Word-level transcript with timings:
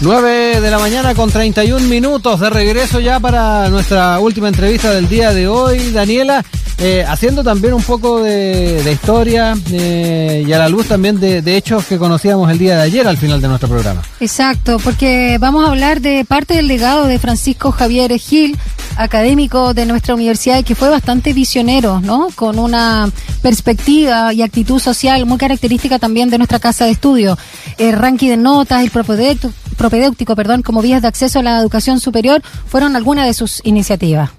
9 0.00 0.60
de 0.60 0.70
la 0.70 0.78
mañana 0.78 1.14
con 1.14 1.30
31 1.30 1.86
minutos 1.88 2.40
de 2.40 2.50
regreso 2.50 3.00
ya 3.00 3.18
para 3.18 3.68
nuestra 3.70 4.18
última 4.18 4.48
entrevista 4.48 4.92
del 4.92 5.08
día 5.08 5.32
de 5.32 5.48
hoy, 5.48 5.90
Daniela, 5.90 6.44
eh, 6.78 7.02
haciendo 7.08 7.42
también 7.42 7.72
un 7.72 7.82
poco 7.82 8.22
de, 8.22 8.92
historia 8.92 9.54
eh, 9.72 10.44
y 10.46 10.52
a 10.52 10.58
la 10.58 10.68
luz 10.68 10.88
también 10.88 11.18
de, 11.18 11.40
de, 11.40 11.56
hechos 11.56 11.86
que 11.86 11.96
conocíamos 11.96 12.50
el 12.50 12.58
día 12.58 12.76
de 12.76 12.82
ayer 12.82 13.08
al 13.08 13.16
final 13.16 13.40
de 13.40 13.48
nuestro 13.48 13.70
programa. 13.70 14.02
Exacto, 14.20 14.78
porque 14.84 15.38
vamos 15.40 15.64
a 15.64 15.70
hablar 15.70 16.02
de 16.02 16.26
parte 16.26 16.54
del 16.54 16.68
legado 16.68 17.06
de 17.06 17.18
Francisco 17.18 17.72
Javier 17.72 18.12
Gil, 18.18 18.58
académico 18.96 19.74
de 19.74 19.86
nuestra 19.86 20.14
universidad 20.14 20.58
y 20.58 20.62
que 20.64 20.74
fue 20.74 20.88
bastante 20.88 21.32
visionero, 21.32 22.00
¿no? 22.00 22.28
Con 22.34 22.58
una 22.58 23.10
perspectiva 23.42 24.32
y 24.32 24.42
actitud 24.42 24.80
social 24.80 25.26
muy 25.26 25.38
característica 25.38 25.98
también 25.98 26.30
de 26.30 26.38
nuestra 26.38 26.58
casa 26.58 26.84
de 26.84 26.92
estudio. 26.92 27.38
El 27.78 27.92
ranking 27.92 28.28
de 28.28 28.36
notas, 28.36 28.82
el 28.82 28.90
propedéutico, 28.90 30.34
perdón, 30.34 30.62
como 30.62 30.82
vías 30.82 31.02
de 31.02 31.08
acceso 31.08 31.38
a 31.38 31.42
la 31.42 31.60
educación 31.60 32.00
superior 32.00 32.42
fueron 32.66 32.96
algunas 32.96 33.26
de 33.26 33.34
sus 33.34 33.60
iniciativas. 33.64 34.30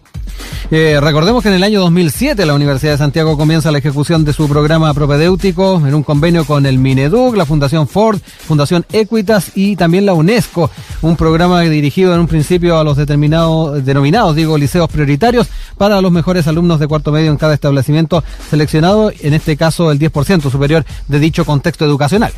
Eh, 0.69 0.99
recordemos 0.99 1.41
que 1.41 1.47
en 1.47 1.55
el 1.55 1.63
año 1.63 1.79
2007 1.79 2.45
la 2.45 2.53
Universidad 2.53 2.91
de 2.91 2.97
Santiago 2.97 3.37
comienza 3.37 3.71
la 3.71 3.77
ejecución 3.77 4.25
de 4.25 4.33
su 4.33 4.49
programa 4.49 4.93
propedéutico 4.93 5.81
en 5.87 5.95
un 5.95 6.03
convenio 6.03 6.43
con 6.43 6.65
el 6.65 6.77
Mineduc, 6.77 7.37
la 7.37 7.45
Fundación 7.45 7.87
Ford, 7.87 8.19
Fundación 8.19 8.85
Equitas 8.91 9.53
y 9.55 9.77
también 9.77 10.05
la 10.05 10.13
UNESCO, 10.13 10.69
un 11.01 11.15
programa 11.15 11.61
dirigido 11.61 12.13
en 12.13 12.19
un 12.19 12.27
principio 12.27 12.77
a 12.77 12.83
los 12.83 12.97
determinados, 12.97 13.85
denominados, 13.85 14.35
digo, 14.35 14.57
liceos 14.57 14.89
prioritarios 14.89 15.47
para 15.77 16.01
los 16.01 16.11
mejores 16.11 16.47
alumnos 16.47 16.81
de 16.81 16.87
cuarto 16.87 17.13
medio 17.13 17.31
en 17.31 17.37
cada 17.37 17.53
establecimiento 17.53 18.21
seleccionado, 18.49 19.13
en 19.21 19.33
este 19.33 19.55
caso 19.55 19.89
el 19.89 19.99
10% 19.99 20.51
superior 20.51 20.83
de 21.07 21.19
dicho 21.21 21.45
contexto 21.45 21.85
educacional. 21.85 22.33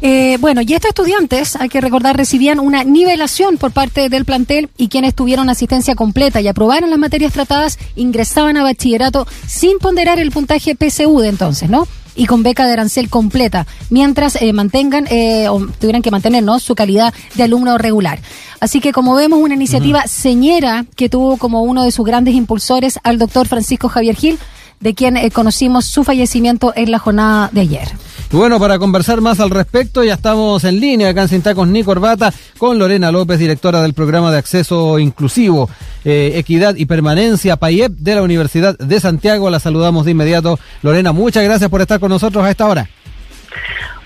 Eh, 0.00 0.36
bueno, 0.40 0.60
y 0.62 0.72
estos 0.72 0.90
estudiantes, 0.90 1.56
hay 1.56 1.68
que 1.68 1.80
recordar, 1.80 2.16
recibían 2.16 2.60
una 2.60 2.84
nivelación 2.84 3.58
por 3.58 3.72
parte 3.72 4.08
del 4.08 4.24
plantel 4.24 4.70
y 4.76 4.88
quienes 4.88 5.14
tuvieron 5.14 5.50
asistencia 5.50 5.96
completa 5.96 6.40
y 6.40 6.46
aprobaron 6.46 6.90
las 6.90 6.98
materias 6.98 7.32
tratadas 7.32 7.78
ingresaban 7.96 8.56
a 8.56 8.62
bachillerato 8.62 9.26
sin 9.46 9.78
ponderar 9.78 10.20
el 10.20 10.30
puntaje 10.30 10.76
PSU 10.76 11.18
de 11.20 11.28
entonces, 11.28 11.68
¿no? 11.68 11.88
y 12.14 12.26
con 12.26 12.42
beca 12.42 12.66
de 12.66 12.72
arancel 12.72 13.08
completa, 13.08 13.64
mientras 13.90 14.42
eh, 14.42 14.52
mantengan 14.52 15.06
eh, 15.08 15.48
o 15.48 15.64
tuvieran 15.78 16.02
que 16.02 16.10
mantener 16.10 16.42
¿no? 16.42 16.58
su 16.58 16.74
calidad 16.74 17.14
de 17.36 17.44
alumno 17.44 17.78
regular. 17.78 18.20
Así 18.58 18.80
que 18.80 18.92
como 18.92 19.14
vemos, 19.14 19.38
una 19.40 19.54
iniciativa 19.54 20.04
señera 20.08 20.84
que 20.96 21.08
tuvo 21.08 21.36
como 21.36 21.62
uno 21.62 21.84
de 21.84 21.92
sus 21.92 22.04
grandes 22.04 22.34
impulsores 22.34 22.98
al 23.04 23.18
doctor 23.18 23.46
Francisco 23.46 23.88
Javier 23.88 24.16
Gil, 24.16 24.38
de 24.80 24.94
quien 24.94 25.30
conocimos 25.30 25.84
su 25.84 26.02
fallecimiento 26.02 26.72
en 26.74 26.90
la 26.90 26.98
jornada 26.98 27.50
de 27.52 27.60
ayer. 27.60 27.88
Y 28.30 28.36
bueno, 28.36 28.60
para 28.60 28.78
conversar 28.78 29.22
más 29.22 29.40
al 29.40 29.48
respecto, 29.48 30.04
ya 30.04 30.12
estamos 30.14 30.62
en 30.64 30.80
línea 30.80 31.08
acá 31.08 31.22
en 31.22 31.28
Sin 31.28 31.42
Tacos 31.42 31.66
ni 31.66 31.82
Corbata 31.82 32.30
con 32.58 32.78
Lorena 32.78 33.10
López, 33.10 33.38
directora 33.38 33.80
del 33.80 33.94
programa 33.94 34.30
de 34.30 34.36
acceso 34.36 34.98
inclusivo, 34.98 35.70
eh, 36.04 36.32
equidad 36.34 36.74
y 36.76 36.84
permanencia 36.84 37.56
PAIEP 37.56 37.92
de 37.92 38.14
la 38.14 38.22
Universidad 38.22 38.76
de 38.76 39.00
Santiago. 39.00 39.48
La 39.48 39.60
saludamos 39.60 40.04
de 40.04 40.10
inmediato. 40.10 40.58
Lorena, 40.82 41.12
muchas 41.12 41.42
gracias 41.42 41.70
por 41.70 41.80
estar 41.80 42.00
con 42.00 42.10
nosotros 42.10 42.44
a 42.44 42.50
esta 42.50 42.66
hora. 42.66 42.86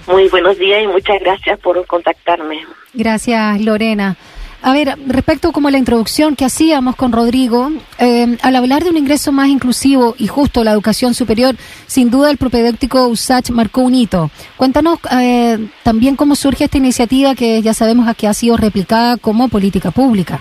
Muy 0.06 0.28
buenos 0.28 0.56
días 0.56 0.84
y 0.84 0.86
muchas 0.86 1.18
gracias 1.20 1.58
por 1.58 1.84
contactarme. 1.86 2.64
Gracias, 2.94 3.60
Lorena. 3.60 4.16
A 4.64 4.72
ver, 4.72 4.94
respecto 5.08 5.50
como 5.50 5.70
la 5.70 5.78
introducción 5.78 6.36
que 6.36 6.44
hacíamos 6.44 6.94
con 6.94 7.10
Rodrigo, 7.10 7.72
eh, 7.98 8.36
al 8.42 8.54
hablar 8.54 8.84
de 8.84 8.90
un 8.90 8.96
ingreso 8.96 9.32
más 9.32 9.48
inclusivo 9.48 10.14
y 10.18 10.28
justo 10.28 10.60
a 10.60 10.64
la 10.64 10.70
educación 10.70 11.14
superior, 11.14 11.56
sin 11.86 12.12
duda 12.12 12.30
el 12.30 12.36
propedéutico 12.36 13.08
USACH 13.08 13.50
marcó 13.50 13.80
un 13.80 13.96
hito. 13.96 14.30
Cuéntanos 14.56 15.00
eh, 15.20 15.58
también 15.82 16.14
cómo 16.14 16.36
surge 16.36 16.64
esta 16.64 16.78
iniciativa 16.78 17.34
que 17.34 17.60
ya 17.60 17.74
sabemos 17.74 18.06
que 18.14 18.28
ha 18.28 18.34
sido 18.34 18.56
replicada 18.56 19.16
como 19.16 19.48
política 19.48 19.90
pública. 19.90 20.40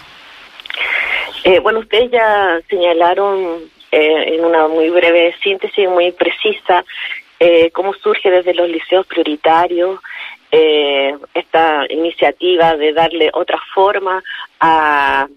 Eh, 1.44 1.60
bueno, 1.60 1.80
ustedes 1.80 2.12
ya 2.12 2.62
señalaron 2.70 3.58
en 3.90 4.46
una 4.46 4.68
muy 4.68 4.92
breve 4.92 5.34
síntesis, 5.44 5.90
muy 5.90 6.12
precisa, 6.12 6.86
cómo 7.74 7.94
surge 7.96 8.30
desde 8.30 8.54
los 8.54 8.70
liceos 8.70 9.06
prioritarios, 9.08 10.00
eh, 10.52 11.16
esta 11.34 11.86
iniciativa 11.90 12.76
de 12.76 12.94
darle 12.94 13.30
otra 13.34 13.60
forma 13.74 14.22
a, 14.60 15.28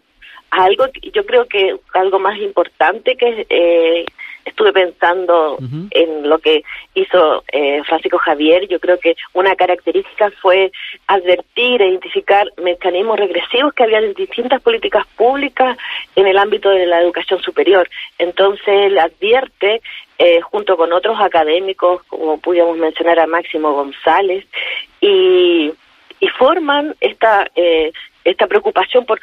algo, 0.51 0.87
yo 1.13 1.27
creo 1.27 1.47
que 1.47 1.77
algo 1.95 2.19
más 2.19 2.39
importante 2.39 3.17
que 3.17 3.47
eh, 3.49 4.05
estuve 4.45 4.73
pensando 4.73 5.59
en 5.91 6.29
lo 6.29 6.39
que 6.39 6.63
hizo 6.95 7.45
eh, 7.51 7.83
Francisco 7.85 8.19
Javier, 8.19 8.69
yo 8.69 8.79
creo 8.79 8.99
que 8.99 9.17
una 9.33 9.57
característica 9.57 10.31
fue 10.43 10.71
advertir 11.07 11.83
e 11.83 11.89
identificar 11.89 12.47
mecanismos 12.63 13.19
regresivos 13.19 13.73
que 13.73 13.85
había 13.85 13.99
en 13.99 14.15
distintas 14.15 14.61
políticas 14.63 15.07
públicas 15.17 15.77
en 16.15 16.27
el 16.27 16.39
ámbito 16.39 16.69
de 16.71 16.87
la 16.87 17.01
educación 17.01 17.41
superior. 17.41 17.89
Entonces 18.19 18.67
él 18.67 18.99
advierte 18.99 19.81
eh, 20.19 20.41
junto 20.43 20.77
con 20.77 20.93
otros 20.93 21.21
académicos, 21.21 22.03
como 22.05 22.39
pudiéramos 22.39 22.77
mencionar 22.79 23.19
a 23.19 23.27
Máximo 23.27 23.73
González, 23.73 24.45
y, 25.01 25.73
y 26.21 26.29
forman 26.39 26.95
esta, 27.01 27.49
eh, 27.57 27.93
esta 28.25 28.47
preocupación 28.47 29.05
por 29.07 29.21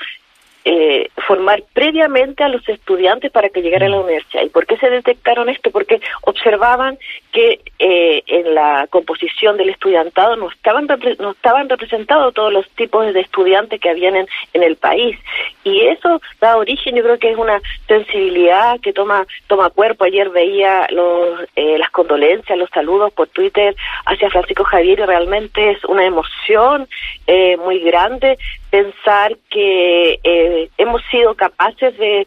eh, 0.64 1.10
formar 1.28 1.64
previamente 1.74 2.44
a 2.44 2.50
los 2.50 2.68
estudiantes 2.70 3.32
para 3.32 3.50
que 3.50 3.62
llegaran 3.62 3.90
a 3.90 3.96
la 3.96 4.02
universidad. 4.02 4.44
¿Y 4.44 4.50
por 4.50 4.66
qué 4.68 4.78
se 4.78 4.90
detectaron 4.90 5.50
esto? 5.50 5.72
Porque 5.72 6.00
observaban 6.22 6.98
que 7.32 7.62
eh, 7.80 8.24
en 8.28 8.54
la 8.54 8.88
composición 8.90 9.58
del 9.58 9.70
estudiantado 9.70 10.36
no 10.36 10.50
estaban 10.50 10.88
no 11.20 11.32
estaban 11.32 11.70
representados 11.70 12.34
todos 12.34 12.52
los 12.52 12.70
tipos 12.72 13.14
de 13.14 13.20
estudiantes 13.20 13.80
que 13.80 13.90
habían 13.90 14.16
en, 14.16 14.28
el 14.54 14.76
país. 14.76 15.18
Y 15.64 15.82
eso 15.88 16.22
da 16.40 16.58
origen 16.58 16.96
yo 16.96 17.04
creo 17.04 17.18
que 17.18 17.32
es 17.32 17.38
una 17.38 17.60
sensibilidad 17.88 18.80
que 18.80 18.94
toma 18.94 19.26
toma 19.48 19.70
cuerpo. 19.70 20.04
Ayer 20.04 20.30
veía 20.30 20.88
los, 20.90 21.42
eh, 21.56 21.78
las 21.78 21.90
condolencias 21.92 22.58
los 22.58 22.70
saludos 22.70 23.12
por 23.14 23.28
Twitter 23.30 23.76
hacia 24.06 24.30
Francisco 24.30 24.64
Javier 24.64 25.00
y 25.00 25.06
realmente 25.06 25.72
es 25.72 25.84
una 25.86 26.06
emoción 26.06 26.88
eh, 27.28 27.58
muy 27.58 27.80
grande 27.80 28.38
pensar 28.70 29.38
que 29.50 30.20
eh, 30.24 30.70
hemos 30.78 31.02
sido 31.12 31.36
capaces 31.36 31.96
de, 31.98 32.26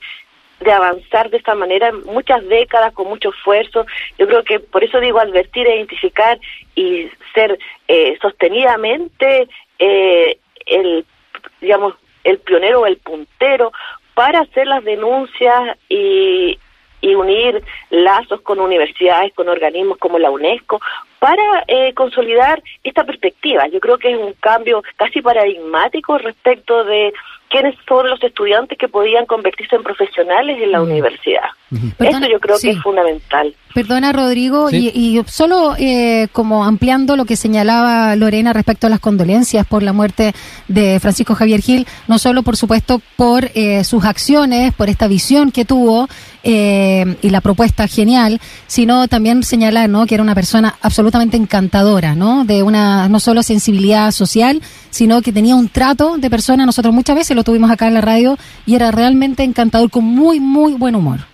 de 0.65 0.73
avanzar 0.73 1.31
de 1.31 1.37
esta 1.37 1.55
manera 1.55 1.93
muchas 1.93 2.47
décadas 2.49 2.93
con 2.95 3.07
mucho 3.07 3.31
esfuerzo. 3.31 3.87
Yo 4.19 4.27
creo 4.27 4.43
que 4.43 4.59
por 4.59 4.83
eso 4.83 4.99
digo 4.99 5.21
advertir, 5.21 5.67
identificar 5.67 6.39
y 6.75 7.09
ser 7.35 7.59
eh, 7.87 8.19
sostenidamente 8.21 9.47
eh, 9.79 10.39
el, 10.67 11.05
digamos, 11.61 11.95
el 12.25 12.39
pionero 12.39 12.81
o 12.81 12.87
el 12.87 12.97
puntero 12.97 13.73
para 14.15 14.41
hacer 14.41 14.67
las 14.67 14.83
denuncias 14.85 15.77
y, 15.89 16.59
y 17.01 17.15
unir 17.15 17.63
lazos 17.91 18.41
con 18.41 18.59
universidades, 18.61 19.35
con 19.35 19.49
organismos 19.49 19.99
como 19.99 20.19
la 20.19 20.31
UNESCO, 20.31 20.81
para 21.19 21.65
eh, 21.69 21.93
consolidar 21.95 22.63
esta 22.83 23.05
perspectiva. 23.05 23.67
Yo 23.69 23.81
creo 23.81 23.99
que 23.99 24.13
es 24.13 24.19
un 24.19 24.33
cambio 24.35 24.83
casi 24.97 25.21
paradigmático 25.21 26.17
respecto 26.19 26.85
de 26.85 27.13
quiénes 27.55 27.77
son 27.87 28.11
los 28.11 28.21
estudiantes 28.21 28.77
que 28.77 28.89
podían 28.89 29.27
convertirse 29.27 29.77
en 29.77 29.85
profesionales 29.85 30.61
en 30.61 30.73
la 30.73 30.83
universidad. 30.83 31.51
Eso 32.01 32.27
yo 32.27 32.41
creo 32.41 32.57
que 32.59 32.71
es 32.71 32.83
fundamental. 32.83 33.55
Perdona, 33.75 34.13
Rodrigo, 34.13 34.71
y, 34.71 35.21
solo 35.27 35.75
eh, 35.77 36.29
como 36.31 36.65
ampliando 36.65 37.17
lo 37.17 37.25
que 37.25 37.35
señalaba 37.35 38.15
Lorena 38.15 38.53
respecto 38.53 38.87
a 38.87 38.91
las 38.91 39.01
condolencias 39.01 39.67
por 39.67 39.83
la 39.83 39.93
muerte 39.93 40.33
de 40.69 41.01
Francisco 41.01 41.35
Javier 41.35 41.61
Gil, 41.61 41.85
no 42.07 42.21
solo, 42.21 42.45
por 42.45 42.57
supuesto, 42.57 43.03
por 43.17 43.51
eh, 43.57 43.83
sus 43.83 44.05
acciones, 44.05 44.73
por 44.75 44.89
esta 44.89 45.09
visión 45.09 45.51
que 45.51 45.65
tuvo 45.65 46.09
eh, 46.45 47.17
y 47.21 47.31
la 47.31 47.41
propuesta 47.41 47.89
genial, 47.89 48.41
sino 48.69 49.09
también 49.09 49.43
señalar 49.43 49.91
¿no? 49.91 50.07
que 50.07 50.15
era 50.15 50.23
una 50.23 50.37
persona 50.37 50.77
absolutamente 50.81 51.37
encantadora, 51.37 52.15
¿no? 52.15 52.45
de 52.45 52.63
una 52.63 53.09
no 53.09 53.19
solo 53.19 53.43
sensibilidad 53.43 54.13
social, 54.13 54.63
sino 54.91 55.21
que 55.21 55.33
tenía 55.33 55.57
un 55.57 55.69
trato 55.69 56.17
de 56.17 56.31
persona. 56.31 56.65
Nosotros 56.65 56.95
muchas 56.95 57.17
veces 57.17 57.35
lo 57.35 57.43
tuvimos 57.43 57.73
acá 57.73 57.89
en 57.89 57.95
la 57.95 58.03
radio 58.03 58.39
y 58.67 58.77
era 58.77 58.93
realmente 58.93 59.43
encantador, 59.43 59.91
con 59.91 60.05
muy, 60.05 60.39
muy 60.39 60.75
buen 60.75 60.95
humor. 60.95 61.34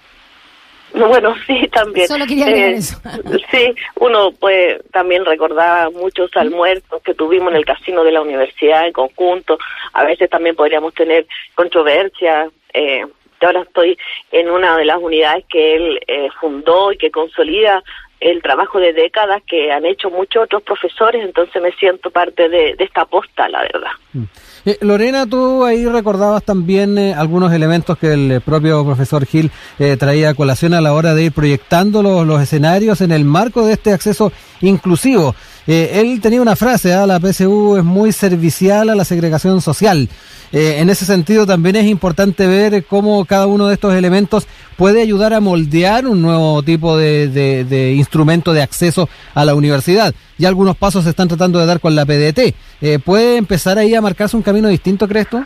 Bueno, 1.11 1.35
sí, 1.47 1.69
también. 1.73 2.09
Solo 2.09 2.27
quería 2.27 2.49
eh, 2.49 2.75
eso. 2.75 3.01
sí, 3.51 3.75
uno 3.97 4.33
pues 4.33 4.81
también 4.93 5.25
recordaba 5.25 5.91
muchos 5.91 6.31
almuerzos 6.37 7.03
que 7.03 7.15
tuvimos 7.15 7.51
en 7.53 7.57
el 7.57 7.65
casino 7.65 8.05
de 8.05 8.13
la 8.13 8.23
universidad 8.23 8.87
en 8.87 8.93
conjunto. 8.93 9.59
A 9.93 10.05
veces 10.05 10.29
también 10.31 10.57
podríamos 10.57 10.95
tener 10.95 11.27
controversias. 11.55 12.51
Eh, 12.73 13.05
yo 13.41 13.47
ahora 13.47 13.63
estoy 13.63 13.97
en 14.33 14.51
una 14.51 14.77
de 14.77 14.85
las 14.85 14.99
unidades 14.99 15.45
que 15.49 15.75
él 15.75 16.01
eh, 16.07 16.29
fundó 16.41 16.93
y 16.93 16.99
que 16.99 17.11
consolida 17.11 17.83
el 18.21 18.43
trabajo 18.43 18.79
de 18.79 18.93
décadas 18.93 19.43
que 19.47 19.73
han 19.73 19.87
hecho 19.87 20.11
muchos 20.11 20.45
otros 20.45 20.63
profesores, 20.63 21.25
entonces 21.25 21.61
me 21.63 21.73
siento 21.73 22.11
parte 22.11 22.51
de, 22.51 22.75
de 22.77 22.85
esta 22.85 23.07
posta, 23.07 23.49
la 23.49 23.63
verdad. 23.63 23.93
Mm. 24.13 24.25
Eh, 24.67 24.77
Lorena, 24.83 25.27
tú 25.27 25.65
ahí 25.65 25.87
recordabas 25.87 26.43
también 26.43 26.99
eh, 26.99 27.15
algunos 27.15 27.53
elementos 27.53 27.97
que 27.97 28.13
el 28.13 28.31
eh, 28.31 28.41
propio 28.41 28.85
profesor 28.85 29.25
Gil 29.25 29.51
traía 29.99 30.31
a 30.31 30.35
colación 30.35 30.75
a 30.75 30.81
la 30.81 30.93
hora 30.93 31.15
de 31.15 31.25
ir 31.25 31.33
proyectando 31.33 32.03
los, 32.03 32.43
escenarios 32.43 33.01
en 33.01 33.13
el 33.13 33.25
marco 33.25 33.65
de 33.65 33.73
este 33.73 33.93
acceso 33.93 34.33
inclusivo. 34.61 35.35
Eh, 35.67 36.01
él 36.01 36.21
tenía 36.21 36.41
una 36.41 36.57
frase, 36.57 36.93
¿ah? 36.93 37.07
la 37.07 37.21
PSU 37.21 37.77
es 37.77 37.85
muy 37.85 38.13
servicial 38.13 38.89
a 38.91 38.95
la 38.95 39.05
segregación 39.05 39.61
social. 39.61 40.09
Eh, 40.53 40.79
en 40.79 40.91
ese 40.91 41.05
sentido 41.05 41.47
también 41.47 41.77
es 41.77 41.87
importante 41.87 42.47
ver 42.47 42.85
cómo 42.85 43.25
cada 43.25 43.47
uno 43.47 43.69
de 43.69 43.75
estos 43.75 43.95
elementos 43.95 44.49
puede 44.77 45.01
ayudar 45.01 45.33
a 45.33 45.41
moldear 45.41 46.07
un 46.09 46.23
nuevo 46.23 46.63
tipo 46.65 46.97
de, 46.97 47.29
de, 47.29 47.93
instrumento 47.93 48.53
de 48.53 48.63
acceso 48.63 49.09
a 49.35 49.45
la 49.45 49.55
universidad. 49.55 50.13
Ya 50.39 50.49
algunos 50.49 50.77
pasos 50.77 51.05
se 51.05 51.11
están 51.11 51.29
tratando 51.29 51.61
de 51.61 51.67
dar 51.67 51.79
con 51.79 51.95
la 51.95 52.05
PDT. 52.05 52.55
Eh, 52.81 52.99
¿Puede 53.05 53.37
empezar 53.37 53.79
ahí 53.79 53.95
a 53.95 54.01
marcarse 54.01 54.37
un 54.37 54.43
camino 54.43 54.69
distinto, 54.69 55.07
crees 55.07 55.29
tú? 55.29 55.45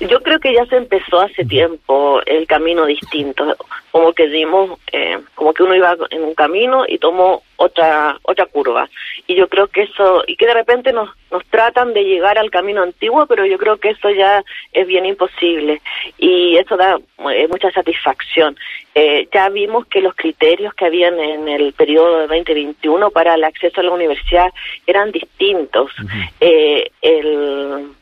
Yo 0.00 0.20
creo 0.20 0.40
que 0.40 0.52
ya 0.52 0.66
se 0.66 0.76
empezó 0.76 1.20
hace 1.20 1.44
tiempo 1.44 2.20
el 2.26 2.46
camino 2.46 2.86
distinto, 2.86 3.56
como 3.92 4.12
que 4.12 4.28
dimos, 4.28 4.78
eh, 4.90 5.18
como 5.34 5.54
que 5.54 5.62
uno 5.62 5.76
iba 5.76 5.96
en 6.10 6.24
un 6.24 6.34
camino 6.34 6.84
y 6.88 6.98
tomó 6.98 7.42
otra 7.56 8.18
otra 8.22 8.46
curva. 8.46 8.88
Y 9.26 9.36
yo 9.36 9.48
creo 9.48 9.68
que 9.68 9.82
eso, 9.82 10.24
y 10.26 10.36
que 10.36 10.46
de 10.46 10.54
repente 10.54 10.92
nos, 10.92 11.10
nos 11.30 11.44
tratan 11.46 11.92
de 11.94 12.02
llegar 12.02 12.36
al 12.36 12.50
camino 12.50 12.82
antiguo, 12.82 13.26
pero 13.26 13.46
yo 13.46 13.58
creo 13.58 13.76
que 13.76 13.90
eso 13.90 14.10
ya 14.10 14.42
es 14.72 14.86
bien 14.86 15.06
imposible. 15.06 15.80
Y 16.18 16.56
eso 16.56 16.76
da 16.76 16.98
eh, 17.32 17.46
mucha 17.48 17.70
satisfacción. 17.70 18.56
Eh, 18.94 19.28
ya 19.32 19.48
vimos 19.48 19.86
que 19.86 20.00
los 20.00 20.14
criterios 20.14 20.74
que 20.74 20.86
habían 20.86 21.18
en 21.20 21.48
el 21.48 21.72
periodo 21.74 22.18
de 22.18 22.26
2021 22.26 23.10
para 23.10 23.34
el 23.34 23.44
acceso 23.44 23.80
a 23.80 23.84
la 23.84 23.92
universidad 23.92 24.48
eran 24.86 25.12
distintos. 25.12 25.92
eh, 26.40 26.90
el 27.00 27.92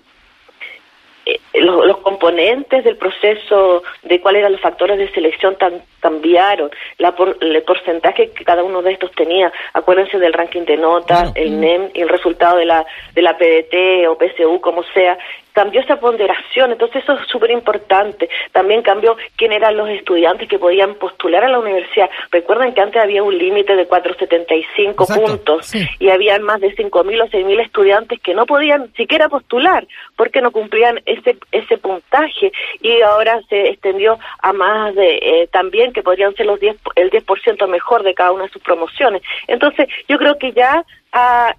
eh, 1.26 1.38
los, 1.60 1.86
los, 1.86 1.98
componentes 1.98 2.84
del 2.84 2.96
proceso 2.96 3.82
de 4.02 4.20
cuáles 4.20 4.40
eran 4.40 4.52
los 4.52 4.60
factores 4.60 4.98
de 4.98 5.10
selección 5.12 5.56
tan, 5.56 5.82
cambiaron, 6.00 6.70
la 6.98 7.14
el 7.40 7.62
porcentaje 7.62 8.30
que 8.30 8.44
cada 8.44 8.64
uno 8.64 8.82
de 8.82 8.92
estos 8.92 9.12
tenía, 9.12 9.52
acuérdense 9.74 10.18
del 10.18 10.32
ranking 10.32 10.64
de 10.64 10.76
notas, 10.76 11.32
el 11.34 11.60
NEM 11.60 11.90
y 11.94 12.00
el 12.00 12.08
resultado 12.08 12.56
de 12.56 12.64
la, 12.64 12.84
de 13.14 13.22
la 13.22 13.36
PDT 13.36 14.08
o 14.08 14.16
PSU, 14.16 14.60
como 14.60 14.82
sea, 14.94 15.18
cambió 15.52 15.80
esa 15.80 15.98
ponderación, 15.98 16.72
entonces 16.72 17.02
eso 17.02 17.14
es 17.14 17.26
súper 17.28 17.50
importante. 17.50 18.28
También 18.52 18.82
cambió 18.82 19.16
quién 19.36 19.52
eran 19.52 19.76
los 19.76 19.88
estudiantes 19.88 20.48
que 20.48 20.58
podían 20.58 20.94
postular 20.94 21.44
a 21.44 21.48
la 21.48 21.58
universidad. 21.58 22.08
Recuerden 22.30 22.72
que 22.72 22.80
antes 22.80 23.02
había 23.02 23.22
un 23.22 23.36
límite 23.36 23.76
de 23.76 23.86
475 23.86 25.06
puntos 25.06 25.74
y 25.98 26.08
habían 26.08 26.42
más 26.42 26.60
de 26.60 26.74
5.000 26.74 27.22
o 27.22 27.26
6.000 27.26 27.60
estudiantes 27.60 28.20
que 28.20 28.34
no 28.34 28.46
podían 28.46 28.92
siquiera 28.94 29.28
postular 29.28 29.86
porque 30.16 30.40
no 30.40 30.50
cumplían 30.50 31.00
ese, 31.06 31.36
ese 31.52 31.78
puntaje 31.78 32.52
y 32.80 33.00
ahora 33.02 33.40
se 33.48 33.70
extendió 33.70 34.18
a 34.40 34.52
más 34.52 34.94
de 34.94 35.16
eh, 35.16 35.48
también 35.52 35.92
que 35.92 36.02
podrían 36.02 36.34
ser 36.34 36.46
los 36.46 36.60
10, 36.60 36.76
el 36.96 37.10
10% 37.10 37.66
mejor 37.68 38.02
de 38.02 38.14
cada 38.14 38.32
una 38.32 38.44
de 38.44 38.50
sus 38.50 38.62
promociones. 38.62 39.22
Entonces, 39.46 39.88
yo 40.08 40.18
creo 40.18 40.38
que 40.38 40.52
ya 40.52 40.84
ha, 41.12 41.54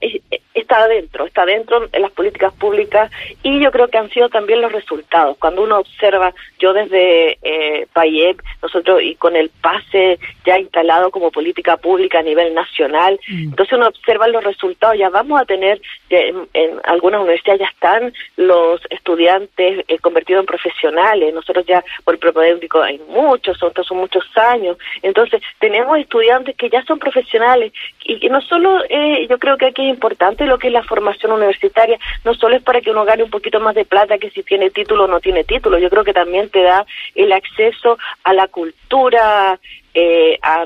está 0.53 0.83
adentro, 0.83 1.25
está 1.25 1.45
dentro 1.45 1.87
en 1.91 2.01
las 2.01 2.11
políticas 2.11 2.53
públicas 2.53 3.11
y 3.43 3.59
yo 3.59 3.71
creo 3.71 3.87
que 3.87 3.97
han 3.97 4.09
sido 4.09 4.29
también 4.29 4.61
los 4.61 4.71
resultados. 4.71 5.37
Cuando 5.37 5.63
uno 5.63 5.79
observa, 5.79 6.33
yo 6.59 6.73
desde 6.73 7.37
eh, 7.41 7.87
Payep, 7.93 8.41
nosotros 8.61 9.01
y 9.01 9.15
con 9.15 9.35
el 9.35 9.49
pase 9.49 10.19
ya 10.45 10.59
instalado 10.59 11.11
como 11.11 11.31
política 11.31 11.77
pública 11.77 12.19
a 12.19 12.23
nivel 12.23 12.53
nacional, 12.53 13.19
mm. 13.27 13.49
entonces 13.49 13.77
uno 13.77 13.87
observa 13.87 14.27
los 14.27 14.43
resultados, 14.43 14.97
ya 14.97 15.09
vamos 15.09 15.41
a 15.41 15.45
tener, 15.45 15.81
en, 16.09 16.47
algunas 16.83 17.21
universidades 17.21 17.61
ya 17.61 17.67
están 17.67 18.13
los 18.37 18.81
estudiantes 18.89 19.85
eh, 19.87 19.97
convertidos 19.99 20.41
en 20.41 20.47
profesionales, 20.47 21.33
nosotros 21.33 21.65
ya 21.65 21.83
por 22.03 22.15
el 22.15 22.19
propedéutico 22.19 22.81
hay 22.81 22.99
muchos, 23.09 23.57
son, 23.57 23.71
son 23.83 23.97
muchos 23.97 24.25
años, 24.35 24.77
entonces 25.01 25.41
tenemos 25.59 25.97
estudiantes 25.97 26.55
que 26.55 26.69
ya 26.69 26.83
son 26.83 26.99
profesionales 26.99 27.73
y 28.03 28.19
que 28.19 28.29
no 28.29 28.41
solo, 28.41 28.83
eh, 28.89 29.27
yo 29.29 29.37
creo 29.41 29.57
que 29.57 29.65
aquí 29.65 29.81
es 29.81 29.93
importante 29.93 30.45
lo 30.45 30.57
que 30.57 30.67
es 30.67 30.73
la 30.73 30.83
formación 30.83 31.33
universitaria, 31.33 31.99
no 32.23 32.33
solo 32.35 32.55
es 32.55 32.63
para 32.63 32.79
que 32.79 32.91
uno 32.91 33.03
gane 33.03 33.23
un 33.23 33.29
poquito 33.29 33.59
más 33.59 33.75
de 33.75 33.83
plata 33.83 34.19
que 34.19 34.29
si 34.29 34.43
tiene 34.43 34.69
título 34.69 35.05
o 35.05 35.07
no 35.07 35.19
tiene 35.19 35.43
título, 35.43 35.79
yo 35.79 35.89
creo 35.89 36.05
que 36.05 36.13
también 36.13 36.49
te 36.49 36.61
da 36.61 36.85
el 37.15 37.33
acceso 37.33 37.97
a 38.23 38.33
la 38.33 38.47
cultura, 38.47 39.59
eh, 39.93 40.37
a, 40.41 40.65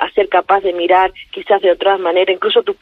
a, 0.00 0.10
ser 0.14 0.28
capaz 0.28 0.62
de 0.62 0.72
mirar 0.72 1.12
quizás 1.30 1.60
de 1.62 1.70
otra 1.70 1.98
manera, 1.98 2.32
incluso 2.32 2.62
tu, 2.62 2.74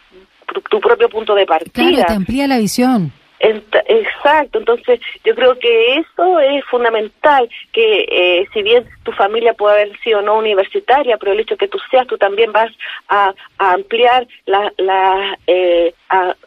tu, 0.71 0.81
propio 0.81 1.09
punto 1.09 1.35
de 1.35 1.45
partida. 1.45 1.89
Claro, 1.89 2.05
te 2.07 2.15
amplía 2.15 2.47
la 2.47 2.59
visión. 2.59 3.13
Exacto, 3.43 4.61
entonces 4.61 5.01
yo 5.25 5.35
creo 5.35 5.59
que 5.59 5.97
eso 5.97 6.39
es 6.39 6.65
fundamental, 6.67 7.51
que 7.73 8.07
eh, 8.09 8.49
si 8.53 8.63
bien 8.63 8.89
tu 9.03 9.11
familia 9.11 9.53
puede 9.55 9.83
haber 9.83 9.99
sido 10.01 10.23
no 10.23 10.39
universitaria, 10.39 11.17
pero 11.17 11.33
el 11.33 11.41
hecho 11.41 11.57
que 11.57 11.67
tú 11.67 11.79
seas, 11.91 12.07
tú 12.07 12.17
también 12.17 12.53
vas 12.53 12.71
a, 13.09 13.35
ampliar 13.59 14.29
la, 14.47 14.73
la, 14.79 15.37
eh, 15.49 15.93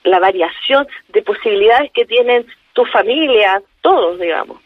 la 0.03 0.19
variación 0.19 0.87
de 1.09 1.21
posibilidades 1.21 1.91
que 1.91 2.05
tienen 2.05 2.45
tu 2.73 2.85
familia, 2.85 3.61
todos, 3.81 4.19
digamos. 4.19 4.64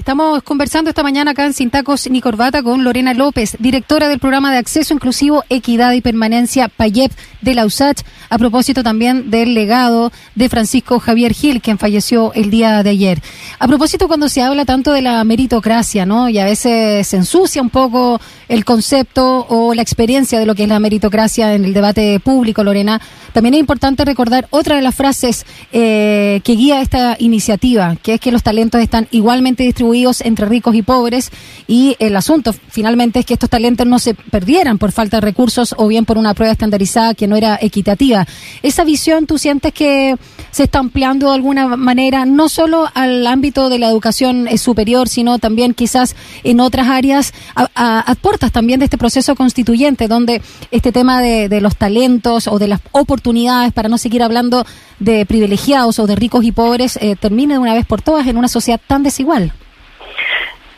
Estamos 0.00 0.42
conversando 0.42 0.88
esta 0.88 1.02
mañana 1.02 1.32
acá 1.32 1.44
en 1.44 1.52
Sin 1.52 1.68
Tacos 1.68 2.08
ni 2.08 2.22
Corbata 2.22 2.62
con 2.62 2.84
Lorena 2.84 3.12
López, 3.12 3.56
directora 3.58 4.08
del 4.08 4.18
programa 4.18 4.50
de 4.50 4.56
acceso 4.56 4.94
inclusivo, 4.94 5.44
equidad 5.50 5.92
y 5.92 6.00
permanencia 6.00 6.68
PAYEP 6.68 7.12
de 7.42 7.52
la 7.52 7.66
USACH, 7.66 8.00
a 8.30 8.38
propósito 8.38 8.82
también 8.82 9.30
del 9.30 9.52
legado 9.52 10.10
de 10.34 10.48
Francisco 10.48 11.00
Javier 11.00 11.34
Gil, 11.34 11.60
quien 11.60 11.76
falleció 11.76 12.32
el 12.32 12.48
día 12.50 12.82
de 12.82 12.88
ayer. 12.88 13.22
A 13.58 13.68
propósito, 13.68 14.08
cuando 14.08 14.30
se 14.30 14.40
habla 14.40 14.64
tanto 14.64 14.90
de 14.94 15.02
la 15.02 15.22
meritocracia, 15.22 16.06
¿no? 16.06 16.30
Y 16.30 16.38
a 16.38 16.46
veces 16.46 17.06
se 17.06 17.18
ensucia 17.18 17.60
un 17.60 17.68
poco 17.68 18.22
el 18.48 18.64
concepto 18.64 19.46
o 19.50 19.74
la 19.74 19.82
experiencia 19.82 20.38
de 20.38 20.46
lo 20.46 20.54
que 20.54 20.62
es 20.62 20.68
la 20.70 20.80
meritocracia 20.80 21.54
en 21.54 21.66
el 21.66 21.74
debate 21.74 22.18
público, 22.20 22.64
Lorena, 22.64 23.02
también 23.34 23.54
es 23.54 23.60
importante 23.60 24.04
recordar 24.06 24.48
otra 24.50 24.76
de 24.76 24.82
las 24.82 24.94
frases 24.94 25.44
eh, 25.72 26.40
que 26.42 26.54
guía 26.54 26.80
esta 26.80 27.16
iniciativa, 27.18 27.96
que 28.02 28.14
es 28.14 28.20
que 28.20 28.32
los 28.32 28.42
talentos 28.42 28.80
están 28.80 29.06
igualmente 29.12 29.62
distribuidos 29.62 29.89
entre 30.20 30.46
ricos 30.46 30.74
y 30.74 30.82
pobres 30.82 31.30
y 31.66 31.96
el 31.98 32.16
asunto 32.16 32.54
finalmente 32.68 33.20
es 33.20 33.26
que 33.26 33.34
estos 33.34 33.50
talentos 33.50 33.86
no 33.86 33.98
se 33.98 34.14
perdieran 34.14 34.78
por 34.78 34.92
falta 34.92 35.18
de 35.18 35.20
recursos 35.22 35.74
o 35.76 35.86
bien 35.88 36.04
por 36.04 36.18
una 36.18 36.34
prueba 36.34 36.52
estandarizada 36.52 37.14
que 37.14 37.26
no 37.26 37.36
era 37.36 37.58
equitativa. 37.60 38.26
Esa 38.62 38.84
visión 38.84 39.26
tú 39.26 39.38
sientes 39.38 39.72
que 39.72 40.16
se 40.50 40.64
está 40.64 40.78
ampliando 40.78 41.28
de 41.28 41.34
alguna 41.34 41.76
manera 41.76 42.24
no 42.26 42.48
solo 42.48 42.88
al 42.94 43.26
ámbito 43.26 43.68
de 43.68 43.78
la 43.78 43.88
educación 43.88 44.48
eh, 44.48 44.58
superior, 44.58 45.08
sino 45.08 45.38
también 45.38 45.74
quizás 45.74 46.16
en 46.44 46.60
otras 46.60 46.88
áreas, 46.88 47.32
aportas 47.74 48.52
también 48.52 48.80
de 48.80 48.84
este 48.84 48.98
proceso 48.98 49.34
constituyente 49.34 50.08
donde 50.08 50.42
este 50.70 50.92
tema 50.92 51.20
de, 51.20 51.48
de 51.48 51.60
los 51.60 51.76
talentos 51.76 52.46
o 52.46 52.58
de 52.58 52.68
las 52.68 52.80
oportunidades, 52.92 53.72
para 53.72 53.88
no 53.88 53.98
seguir 53.98 54.22
hablando 54.22 54.64
de 54.98 55.26
privilegiados 55.26 55.98
o 55.98 56.06
de 56.06 56.16
ricos 56.16 56.44
y 56.44 56.52
pobres, 56.52 56.98
eh, 57.00 57.16
termine 57.16 57.54
de 57.54 57.58
una 57.58 57.74
vez 57.74 57.86
por 57.86 58.02
todas 58.02 58.26
en 58.26 58.36
una 58.36 58.48
sociedad 58.48 58.80
tan 58.86 59.02
desigual. 59.02 59.52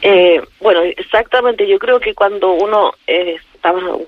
Eh, 0.03 0.43
bueno, 0.61 0.83
exactamente. 0.83 1.67
Yo 1.67 1.79
creo 1.79 2.01
que 2.01 2.15
cuando 2.15 2.53
uno 2.53 2.93
eh, 3.07 3.39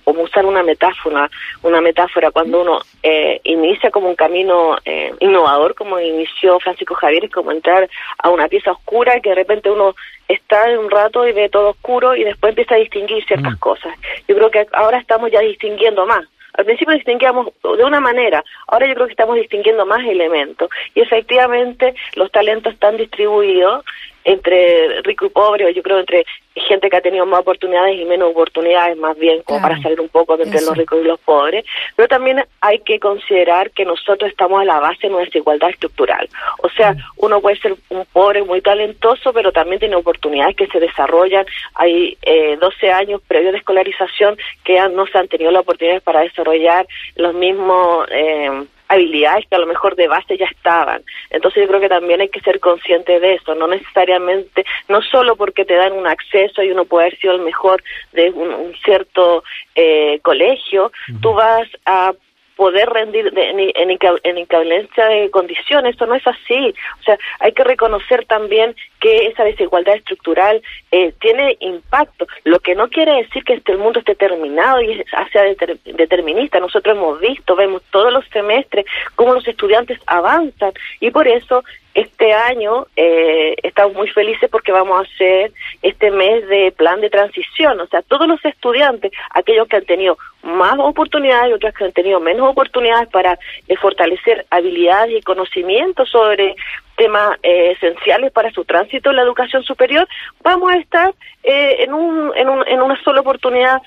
como 0.05 0.23
usar 0.23 0.45
una 0.45 0.63
metáfora, 0.63 1.31
una 1.63 1.81
metáfora 1.81 2.31
cuando 2.31 2.63
uno 2.63 2.81
eh, 3.03 3.41
inicia 3.45 3.91
como 3.91 4.09
un 4.09 4.17
camino 4.17 4.77
eh, 4.85 5.13
innovador, 5.21 5.75
como 5.75 6.01
inició 6.01 6.59
Francisco 6.61 6.95
Javier, 6.95 7.25
es 7.25 7.31
como 7.31 7.53
entrar 7.53 7.89
a 8.19 8.31
una 8.31 8.49
pieza 8.49 8.73
oscura 8.73 9.21
que 9.21 9.31
de 9.31 9.37
repente 9.37 9.71
uno 9.71 9.95
está 10.27 10.65
un 10.79 10.91
rato 10.91 11.27
y 11.27 11.33
ve 11.33 11.49
todo 11.49 11.71
oscuro 11.71 12.17
y 12.17 12.25
después 12.25 12.51
empieza 12.51 12.75
a 12.75 12.79
distinguir 12.79 13.25
ciertas 13.27 13.55
mm. 13.55 13.59
cosas. 13.59 13.95
Yo 14.27 14.35
creo 14.35 14.51
que 14.51 14.67
ahora 14.73 14.99
estamos 14.99 15.31
ya 15.31 15.41
distinguiendo 15.41 16.07
más. 16.07 16.25
Al 16.55 16.65
principio 16.65 16.95
distinguíamos 16.95 17.49
de 17.63 17.85
una 17.85 17.99
manera, 17.99 18.45
ahora 18.69 18.87
yo 18.87 18.95
creo 18.95 19.07
que 19.07 19.13
estamos 19.13 19.35
distinguiendo 19.35 19.85
más 19.87 20.05
elementos 20.07 20.71
y 20.95 21.01
efectivamente 21.01 21.95
los 22.15 22.31
talentos 22.31 22.73
están 22.73 22.97
distribuidos 22.97 23.85
entre 24.25 25.03
rico 25.03 25.27
y 25.27 25.29
pobre, 25.29 25.67
o 25.67 25.71
yo 25.71 25.83
creo 25.83 26.01
entre 26.01 26.25
gente 26.55 26.89
que 26.89 26.97
ha 26.97 27.01
tenido 27.01 27.27
más 27.27 27.41
oportunidades 27.41 27.99
y 27.99 28.05
menos 28.05 28.31
oportunidades, 28.31 28.97
más 28.97 29.19
bien 29.19 29.43
como 29.43 29.61
para 29.61 29.81
salir 29.83 30.01
un 30.01 30.09
poco 30.09 30.37
de 30.37 30.45
entre 30.45 30.63
los 30.63 30.77
ricos 30.77 31.01
y 31.01 31.07
los 31.07 31.21
pobres, 31.21 31.65
pero 31.97 32.09
también 32.09 32.45
hay 32.61 32.79
que 32.81 32.99
considerar 33.01 33.71
que 33.73 33.85
nosotros 33.85 34.31
estamos 34.31 34.63
a 34.63 34.65
la 34.65 34.81
base 34.81 35.09
de 35.09 35.11
nuestra 35.11 35.39
igualdad 35.39 35.71
estructural. 35.71 36.29
O 36.63 36.69
sea, 36.71 36.95
uno 37.17 37.41
puede 37.41 37.57
ser 37.57 37.77
un 37.91 38.07
pobre 38.13 38.43
muy 38.43 38.61
talentoso, 38.61 39.33
pero 39.33 39.53
también 39.53 39.81
tiene 39.81 39.97
oportunidades 39.97 40.57
que 40.57 40.67
se 40.69 40.81
desarrollan. 40.81 41.45
Hay 41.75 42.17
eh, 42.23 42.57
12 42.61 42.91
años 42.93 43.21
previo 43.27 43.53
de 43.53 43.59
escolarización 43.59 44.37
que 44.65 44.81
no 44.91 45.07
se 45.07 45.19
han 45.19 45.29
tenido 45.29 45.51
la 45.51 45.61
oportunidad 45.61 46.03
para 46.03 46.21
desarrollar 46.21 46.87
los 47.17 47.35
mismos... 47.35 48.07
Eh, 48.11 48.65
habilidades 48.89 49.47
que 49.49 49.57
a 49.57 49.61
lo 49.61 49.67
mejor 49.67 49.97
de 49.97 50.09
base 50.09 50.37
ya 50.37 50.47
estaban. 50.47 51.03
Entonces 51.31 51.63
yo 51.63 51.69
creo 51.69 51.81
que 51.81 51.89
también 51.89 52.21
hay 52.21 52.29
que 52.29 52.41
ser 52.41 52.61
consciente 52.61 53.21
de 53.21 53.35
eso, 53.35 53.55
no 53.55 53.67
necesariamente, 53.67 54.65
no 54.89 55.01
solo 55.03 55.37
porque 55.37 55.65
te 55.65 55.75
dan 55.75 55.93
un 55.93 56.07
acceso 56.07 56.63
y 56.63 56.71
uno 56.71 56.85
puede 56.85 57.07
haber 57.07 57.19
sido 57.19 57.35
el 57.35 57.43
mejor 57.43 57.83
de 58.13 58.31
un, 58.31 58.75
cierto 58.85 59.45
eh, 59.75 60.19
colegio, 60.23 60.93
tú 61.21 61.33
vas 61.33 61.69
a 61.87 62.13
poder 62.57 62.89
rendir 62.89 63.33
en, 63.37 63.61
en, 63.61 64.37
de 64.37 65.31
condiciones. 65.31 65.95
Eso 65.95 66.07
no 66.07 66.15
es 66.15 66.27
así. 66.27 66.75
O 67.01 67.03
sea, 67.03 67.19
hay 67.41 67.53
que 67.53 67.65
reconocer 67.65 68.25
también 68.27 68.75
que 69.01 69.27
esa 69.27 69.45
desigualdad 69.45 69.97
estructural 69.97 70.63
eh, 70.91 71.13
tiene 71.21 71.57
impacto, 71.61 72.27
lo 72.45 72.59
que 72.61 72.75
no 72.75 72.89
quiere 72.89 73.23
decir 73.23 73.45
que 73.45 73.55
este, 73.55 73.73
el 73.73 73.79
mundo 73.79 73.99
esté 73.99 74.15
terminado 74.15 74.81
y 74.81 75.03
sea 75.33 75.43
determinista. 75.85 76.61
Nosotros 76.61 76.97
hemos 76.97 77.21
visto, 77.21 77.57
vemos 77.57 77.83
todos 77.91 78.13
los 78.13 78.25
semestres 78.29 78.87
cómo 79.15 79.35
los 79.35 79.47
estudiantes 79.47 79.99
avanzan 80.07 80.73
y 81.01 81.11
por 81.11 81.29
eso 81.29 81.65
este 81.95 82.33
año 82.33 82.87
eh, 82.97 83.55
estamos 83.63 83.95
muy 83.95 84.09
felices 84.09 84.51
porque 84.51 84.73
vamos 84.73 84.99
a 84.99 85.09
hacer 85.09 85.53
este 85.81 86.11
mes 86.11 86.47
de 86.49 86.73
plan 86.73 87.01
de 87.01 87.09
transición, 87.09 87.81
o 87.81 87.87
sea, 87.87 88.03
todos 88.03 88.27
los 88.27 88.45
estudiantes, 88.45 89.13
aquellos 89.31 89.69
que 89.69 89.77
han 89.77 89.85
tenido 89.85 90.19
más 90.43 90.75
oportunidades 90.79 91.51
y 91.51 91.53
otros 91.55 91.73
que 91.73 91.85
han 91.85 91.93
tenido 91.93 92.19
menos 92.19 92.51
oportunidades 92.51 93.09
para 93.09 93.39
eh, 93.69 93.77
fortalecer 93.77 94.45
habilidades 94.51 95.19
y 95.19 95.23
conocimientos 95.23 96.11
sobre 96.11 96.57
temas 96.97 97.39
eh, 97.43 97.73
esenciales 97.73 98.33
para 98.33 98.51
su 98.51 98.65
tránsito 98.65 99.11
en 99.11 99.17
la 99.17 99.23
educación 99.23 99.63
superior, 99.63 100.09
vamos 100.43 100.73
a 100.73 100.77
estar 100.77 101.15
en, 101.43 101.93
un, 101.93 102.33
en, 102.37 102.49
un, 102.49 102.67
en 102.67 102.81
una 102.81 103.01
sola 103.03 103.21
oportunidad 103.21 103.83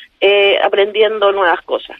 aprendiendo 0.63 1.31
nuevas 1.31 1.61
cosas. 1.61 1.97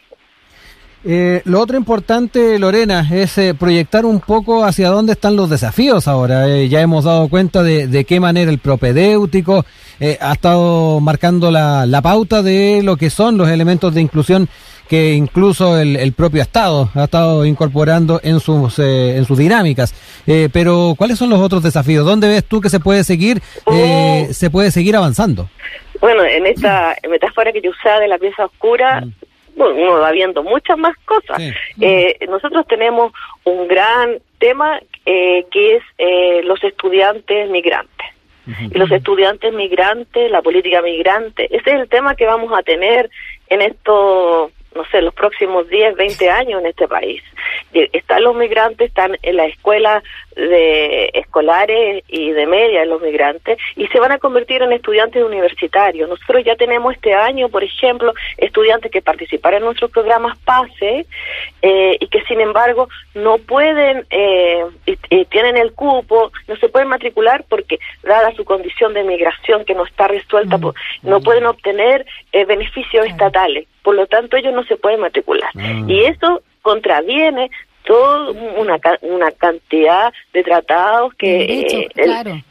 Eh, 1.04 1.42
lo 1.44 1.60
otro 1.60 1.76
importante, 1.76 2.58
Lorena, 2.58 3.08
es 3.12 3.38
eh, 3.38 3.54
proyectar 3.54 4.04
un 4.04 4.20
poco 4.20 4.64
hacia 4.64 4.88
dónde 4.88 5.12
están 5.12 5.36
los 5.36 5.48
desafíos 5.48 6.08
ahora. 6.08 6.48
Eh, 6.48 6.68
ya 6.68 6.80
hemos 6.80 7.04
dado 7.04 7.28
cuenta 7.28 7.62
de, 7.62 7.86
de, 7.86 8.04
qué 8.04 8.18
manera 8.18 8.50
el 8.50 8.58
propedéutico 8.58 9.64
eh, 10.00 10.18
ha 10.20 10.32
estado 10.32 10.98
marcando 11.00 11.52
la, 11.52 11.86
la, 11.86 12.02
pauta 12.02 12.42
de 12.42 12.80
lo 12.82 12.96
que 12.96 13.10
son 13.10 13.38
los 13.38 13.48
elementos 13.48 13.94
de 13.94 14.00
inclusión 14.00 14.48
que 14.88 15.12
incluso 15.12 15.78
el, 15.78 15.96
el 15.96 16.14
propio 16.14 16.40
Estado 16.40 16.90
ha 16.94 17.04
estado 17.04 17.44
incorporando 17.44 18.20
en 18.24 18.40
sus, 18.40 18.78
en 18.78 19.22
sus 19.26 19.36
dinámicas. 19.36 19.92
pero, 20.50 20.94
¿cuáles 20.96 21.18
son 21.18 21.28
los 21.28 21.40
otros 21.40 21.62
desafíos? 21.62 22.06
¿Dónde 22.06 22.26
ves 22.26 22.42
tú 22.42 22.62
que 22.62 22.70
se 22.70 22.80
puede 22.80 23.04
seguir, 23.04 23.42
se 24.30 24.48
puede 24.48 24.70
seguir 24.70 24.96
avanzando? 24.96 25.50
Bueno, 26.00 26.24
en 26.24 26.46
esta 26.46 26.96
metáfora 27.06 27.52
que 27.52 27.60
yo 27.60 27.70
usaba 27.70 28.00
de 28.00 28.08
la 28.08 28.16
pieza 28.16 28.46
oscura, 28.46 29.04
mm 29.58 29.78
uno 29.78 30.00
va 30.00 30.12
viendo 30.12 30.42
muchas 30.42 30.78
más 30.78 30.96
cosas. 31.04 31.42
Eh, 31.80 32.16
nosotros 32.28 32.66
tenemos 32.66 33.12
un 33.44 33.66
gran 33.66 34.18
tema 34.38 34.80
eh, 35.04 35.46
que 35.50 35.76
es 35.76 35.82
eh, 35.98 36.42
los 36.44 36.62
estudiantes 36.62 37.50
migrantes. 37.50 38.06
Y 38.70 38.78
los 38.78 38.90
estudiantes 38.90 39.52
migrantes, 39.52 40.30
la 40.30 40.40
política 40.40 40.80
migrante, 40.80 41.54
ese 41.54 41.70
es 41.70 41.80
el 41.80 41.88
tema 41.88 42.14
que 42.14 42.24
vamos 42.24 42.50
a 42.58 42.62
tener 42.62 43.10
en 43.50 43.60
estos 43.60 44.50
no 44.74 44.84
sé, 44.90 45.02
los 45.02 45.12
próximos 45.12 45.68
10, 45.68 45.96
20 45.96 46.30
años 46.30 46.60
en 46.60 46.66
este 46.66 46.86
país. 46.86 47.22
Están 47.72 48.22
los 48.22 48.34
migrantes, 48.34 48.88
están 48.88 49.16
en 49.22 49.36
la 49.36 49.46
escuela 49.46 50.02
de 50.38 51.10
escolares 51.14 52.04
y 52.08 52.30
de 52.30 52.46
media 52.46 52.84
los 52.84 53.02
migrantes 53.02 53.58
y 53.76 53.86
se 53.88 53.98
van 53.98 54.12
a 54.12 54.18
convertir 54.18 54.62
en 54.62 54.72
estudiantes 54.72 55.22
universitarios. 55.22 56.08
Nosotros 56.08 56.44
ya 56.44 56.54
tenemos 56.54 56.94
este 56.94 57.12
año, 57.14 57.48
por 57.48 57.64
ejemplo, 57.64 58.14
estudiantes 58.36 58.90
que 58.92 59.02
participaron 59.02 59.58
en 59.58 59.64
nuestros 59.64 59.90
programas 59.90 60.38
PASE 60.38 61.06
eh, 61.62 61.96
y 62.00 62.06
que 62.06 62.22
sin 62.22 62.40
embargo 62.40 62.88
no 63.14 63.38
pueden, 63.38 64.06
eh, 64.10 64.64
tienen 65.30 65.56
el 65.56 65.72
cupo, 65.72 66.30
no 66.46 66.56
se 66.56 66.68
pueden 66.68 66.88
matricular 66.88 67.44
porque 67.48 67.78
dada 68.02 68.32
su 68.34 68.44
condición 68.44 68.94
de 68.94 69.02
migración 69.02 69.64
que 69.64 69.74
no 69.74 69.84
está 69.84 70.06
resuelta, 70.06 70.56
mm. 70.58 70.72
no 71.02 71.20
pueden 71.20 71.46
obtener 71.46 72.06
eh, 72.32 72.44
beneficios 72.44 73.06
estatales. 73.06 73.66
Por 73.82 73.94
lo 73.94 74.06
tanto, 74.06 74.36
ellos 74.36 74.54
no 74.54 74.64
se 74.64 74.76
pueden 74.76 75.00
matricular. 75.00 75.50
Ah. 75.56 75.82
Y 75.86 76.04
eso 76.04 76.42
contraviene 76.68 77.50
toda 77.88 78.32
una, 78.32 78.78
una 79.00 79.30
cantidad 79.30 80.12
de 80.34 80.42
tratados 80.44 81.14
que 81.14 81.40
eh, 81.40 81.88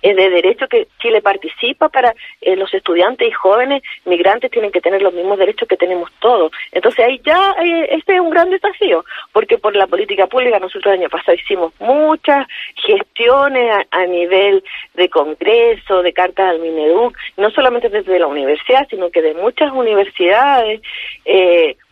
es 0.02 0.16
de 0.16 0.30
derecho 0.32 0.68
que 0.68 0.88
Chile 1.00 1.22
participa 1.22 1.90
para 1.90 2.16
eh, 2.42 2.56
los 2.56 2.74
estudiantes 2.74 3.28
y 3.28 3.32
jóvenes 3.32 3.84
migrantes 4.06 4.50
tienen 4.50 4.72
que 4.72 4.82
tener 4.82 5.04
los 5.04 5.14
mismos 5.14 5.38
derechos 5.38 5.68
que 5.68 5.78
tenemos 5.78 6.10
todos. 6.20 6.52
Entonces 6.72 7.06
ahí 7.06 7.22
ya 7.24 7.56
eh, 7.64 7.88
este 7.92 8.16
es 8.16 8.20
un 8.20 8.32
gran 8.32 8.50
desafío, 8.50 9.06
porque 9.32 9.60
por 9.60 9.76
la 9.76 9.86
política 9.86 10.26
pública 10.26 10.58
nosotros 10.58 10.92
el 10.92 11.02
año 11.02 11.10
pasado 11.10 11.36
hicimos 11.36 11.72
muchas 11.80 12.48
gestiones 12.76 13.86
a, 13.92 14.06
nivel 14.08 14.64
de 14.96 15.08
congreso, 15.08 16.02
de 16.02 16.14
cartas 16.14 16.50
al 16.50 16.62
Mineduc, 16.62 17.16
no 17.36 17.52
solamente 17.52 17.90
desde 17.90 18.18
la 18.18 18.26
universidad, 18.26 18.88
sino 18.90 19.12
que 19.12 19.22
de 19.22 19.36
muchas 19.36 19.72
universidades 19.72 20.82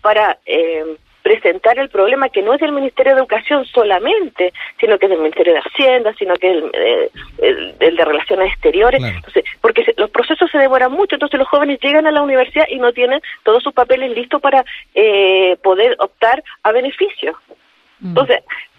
para 0.01 0.39
presentar 1.25 1.79
el 1.79 1.89
problema 1.89 2.29
que 2.29 2.43
no 2.43 2.53
es 2.53 2.59
del 2.59 2.71
Ministerio 2.71 3.15
de 3.15 3.19
Educación 3.19 3.65
solamente, 3.65 4.53
sino 4.79 4.99
que 4.99 5.07
es 5.07 5.09
del 5.09 5.21
Ministerio 5.21 5.53
de 5.53 5.59
Hacienda, 5.59 6.13
sino 6.19 6.35
que 6.35 6.51
es 6.51 6.63
el, 7.41 7.75
eh, 7.79 7.91
de 7.95 8.05
Relaciones 8.05 8.53
Exteriores, 8.53 9.01
entonces, 9.03 9.43
porque 9.59 9.91
los 9.97 10.11
procesos 10.11 10.51
se 10.51 10.59
demoran 10.59 10.91
mucho, 10.91 11.15
entonces 11.15 11.39
los 11.39 11.47
jóvenes 11.47 11.79
llegan 11.81 12.05
a 12.05 12.11
la 12.11 12.21
universidad 12.21 12.67
y 12.69 12.77
no 12.77 12.93
tienen 12.93 13.21
todos 13.41 13.63
sus 13.63 13.73
papeles 13.73 14.15
listos 14.15 14.39
para 14.39 14.63
eh, 14.93 15.57
poder 15.63 15.95
optar 15.97 16.43
a 16.61 16.71
beneficios. 16.71 17.35
Mm. 18.01 18.13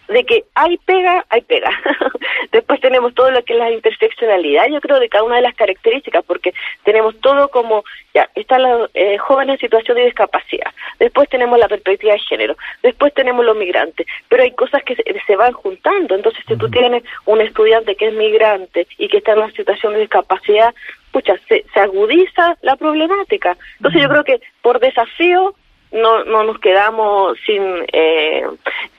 De 0.08 0.24
que 0.24 0.44
hay 0.54 0.76
pega, 0.78 1.24
hay 1.30 1.40
pega. 1.42 1.70
Después 2.52 2.80
tenemos 2.80 3.14
todo 3.14 3.30
lo 3.30 3.42
que 3.42 3.54
es 3.54 3.58
la 3.58 3.70
interseccionalidad, 3.70 4.66
yo 4.68 4.80
creo, 4.80 5.00
de 5.00 5.08
cada 5.08 5.24
una 5.24 5.36
de 5.36 5.42
las 5.42 5.54
características, 5.54 6.24
porque 6.24 6.54
tenemos 6.84 7.18
todo 7.20 7.48
como, 7.48 7.84
ya, 8.14 8.28
están 8.34 8.62
los 8.62 8.90
eh, 8.94 9.18
jóvenes 9.18 9.54
en 9.54 9.60
situación 9.60 9.96
de 9.96 10.04
discapacidad, 10.04 10.72
después 10.98 11.28
tenemos 11.28 11.58
la 11.58 11.68
perspectiva 11.68 12.12
de 12.12 12.20
género, 12.20 12.56
después 12.82 13.12
tenemos 13.14 13.44
los 13.44 13.56
migrantes, 13.56 14.06
pero 14.28 14.42
hay 14.42 14.52
cosas 14.52 14.82
que 14.84 14.94
se, 14.94 15.36
van 15.36 15.52
juntando, 15.52 16.14
entonces 16.14 16.44
si 16.46 16.56
tú 16.56 16.70
tienes 16.70 17.02
un 17.24 17.40
estudiante 17.40 17.96
que 17.96 18.08
es 18.08 18.14
migrante 18.14 18.86
y 18.98 19.08
que 19.08 19.18
está 19.18 19.32
en 19.32 19.38
una 19.38 19.52
situación 19.52 19.94
de 19.94 20.00
discapacidad, 20.00 20.74
pucha, 21.12 21.36
se, 21.48 21.64
se 21.72 21.80
agudiza 21.80 22.56
la 22.62 22.76
problemática. 22.76 23.56
Entonces 23.78 24.02
yo 24.02 24.08
creo 24.08 24.24
que 24.24 24.40
por 24.62 24.80
desafío 24.80 25.54
no, 25.92 26.24
no 26.24 26.44
nos 26.44 26.58
quedamos 26.58 27.38
sin 27.46 27.62
eh, 27.92 28.44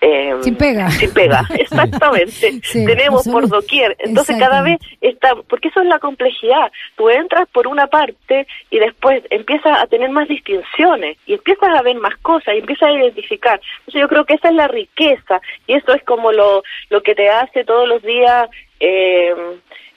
eh, 0.07 0.35
sin 0.41 0.55
pega. 0.55 0.89
sin 0.91 1.13
pega 1.13 1.43
exactamente. 1.57 2.59
Tenemos 2.71 3.27
por 3.27 3.47
doquier. 3.47 3.95
Entonces 3.99 4.37
cada 4.39 4.61
vez 4.61 4.77
está 5.01 5.35
porque 5.47 5.67
eso 5.67 5.81
es 5.81 5.87
la 5.87 5.99
complejidad. 5.99 6.71
Tú 6.95 7.09
entras 7.09 7.47
por 7.49 7.67
una 7.67 7.87
parte 7.87 8.47
y 8.69 8.79
después 8.79 9.23
empiezas 9.29 9.79
a 9.79 9.87
tener 9.87 10.09
más 10.09 10.27
distinciones 10.27 11.17
y 11.25 11.33
empiezas 11.33 11.69
a 11.69 11.81
ver 11.81 11.95
más 11.95 12.15
cosas 12.17 12.55
y 12.55 12.59
empiezas 12.59 12.89
a 12.89 12.93
identificar. 12.93 13.59
Entonces 13.79 14.01
yo 14.01 14.07
creo 14.07 14.25
que 14.25 14.35
esa 14.35 14.49
es 14.49 14.55
la 14.55 14.67
riqueza 14.67 15.41
y 15.65 15.73
eso 15.73 15.93
es 15.93 16.03
como 16.03 16.31
lo 16.31 16.63
lo 16.89 17.01
que 17.01 17.15
te 17.15 17.29
hace 17.29 17.63
todos 17.63 17.87
los 17.87 18.01
días 18.01 18.49
eh, 18.79 19.33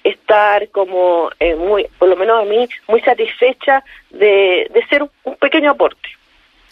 estar 0.05 0.69
como 0.71 1.31
eh, 1.39 1.55
muy, 1.55 1.87
por 1.99 2.09
lo 2.09 2.17
menos 2.17 2.43
a 2.43 2.45
mí, 2.45 2.67
muy 2.89 3.01
satisfecha 3.03 3.85
de, 4.11 4.71
de 4.73 4.87
ser 4.89 5.03
un 5.25 5.37
pequeño 5.37 5.73
aporte. 5.73 6.09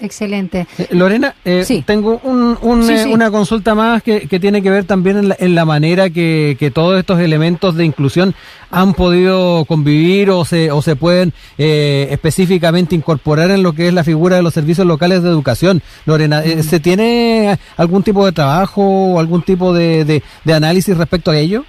Excelente. 0.00 0.66
Eh, 0.78 0.88
Lorena, 0.92 1.34
eh, 1.44 1.82
tengo 1.84 2.20
eh, 2.24 3.06
una 3.06 3.30
consulta 3.30 3.74
más 3.74 4.02
que, 4.02 4.20
tiene 4.38 4.62
que 4.62 4.70
ver 4.70 4.84
también 4.84 5.34
en 5.38 5.54
la, 5.54 5.64
manera 5.64 6.08
que, 6.10 6.70
todos 6.72 6.98
estos 6.98 7.18
elementos 7.18 7.74
de 7.74 7.84
inclusión 7.84 8.34
han 8.70 8.94
podido 8.94 9.64
convivir 9.64 10.30
o 10.30 10.44
se, 10.44 10.70
o 10.70 10.82
se 10.82 10.94
pueden 10.94 11.32
específicamente 11.56 12.94
incorporar 12.94 13.50
en 13.50 13.62
lo 13.62 13.72
que 13.72 13.88
es 13.88 13.94
la 13.94 14.04
figura 14.04 14.36
de 14.36 14.42
los 14.42 14.54
servicios 14.54 14.86
locales 14.86 15.22
de 15.22 15.30
educación. 15.30 15.82
Lorena, 16.06 16.42
¿se 16.42 16.78
tiene 16.78 17.58
algún 17.76 18.02
tipo 18.02 18.24
de 18.24 18.32
trabajo 18.32 18.82
o 18.82 19.18
algún 19.18 19.42
tipo 19.42 19.72
de 19.72 20.22
análisis 20.46 20.96
respecto 20.96 21.30
a 21.30 21.38
ello? 21.38 21.64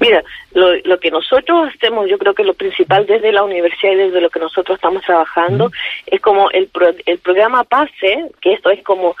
Mira, 0.00 0.24
lo, 0.54 0.74
lo, 0.84 0.98
que 0.98 1.10
nosotros 1.10 1.68
hacemos, 1.74 2.08
yo 2.08 2.18
creo 2.18 2.34
que 2.34 2.44
lo 2.44 2.54
principal 2.54 3.06
desde 3.06 3.30
la 3.30 3.42
universidad 3.42 3.92
y 3.92 3.96
desde 3.96 4.20
lo 4.20 4.30
que 4.30 4.40
nosotros 4.40 4.76
estamos 4.76 5.02
trabajando 5.02 5.70
es 6.06 6.20
como 6.20 6.50
el, 6.50 6.70
el 7.06 7.18
programa 7.18 7.64
PASE, 7.64 8.30
que 8.40 8.54
esto 8.54 8.70
es 8.70 8.82
como 8.82 9.16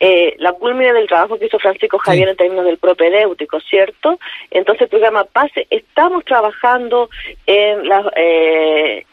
eh, 0.00 0.34
la 0.38 0.52
culmina 0.52 0.92
del 0.92 1.06
trabajo 1.06 1.38
que 1.38 1.46
hizo 1.46 1.58
Francisco 1.58 1.98
Javier 1.98 2.28
en 2.28 2.36
términos 2.36 2.64
del 2.64 2.78
propedéutico, 2.78 3.60
¿cierto? 3.60 4.18
Entonces 4.50 4.82
el 4.82 4.88
programa 4.88 5.24
PASE, 5.24 5.66
estamos 5.70 6.24
trabajando 6.24 7.08
en 7.46 7.88
la, 7.88 8.12
eh, 8.16 9.04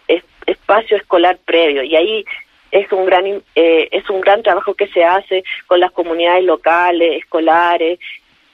espacio 0.45 0.97
escolar 0.97 1.37
previo 1.45 1.83
y 1.83 1.95
ahí 1.95 2.25
es 2.71 2.91
un 2.91 3.05
gran 3.05 3.25
eh, 3.55 3.87
es 3.91 4.09
un 4.09 4.19
gran 4.19 4.41
trabajo 4.41 4.73
que 4.73 4.87
se 4.87 5.03
hace 5.03 5.43
con 5.67 5.79
las 5.79 5.91
comunidades 5.91 6.43
locales, 6.43 7.19
escolares, 7.19 7.99